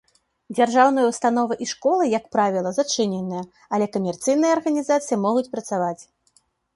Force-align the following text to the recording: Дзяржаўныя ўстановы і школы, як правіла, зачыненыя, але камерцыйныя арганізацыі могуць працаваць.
Дзяржаўныя 0.57 1.09
ўстановы 1.09 1.57
і 1.65 1.67
школы, 1.73 2.07
як 2.17 2.25
правіла, 2.35 2.71
зачыненыя, 2.79 3.43
але 3.79 3.85
камерцыйныя 3.99 4.51
арганізацыі 4.57 5.21
могуць 5.27 5.49
працаваць. 5.53 5.99